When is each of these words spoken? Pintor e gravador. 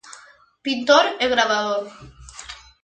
Pintor 0.65 1.05
e 1.23 1.25
gravador. 1.33 1.85